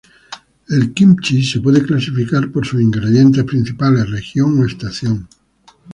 El 0.69 0.95
"kimchi" 0.95 1.43
se 1.43 1.59
puede 1.61 1.83
clasificar 1.83 2.51
por 2.51 2.65
sus 2.65 2.81
ingredientes 2.81 3.43
principales, 3.43 4.09
región 4.09 4.57
o 4.59 4.65
estación. 4.65 5.27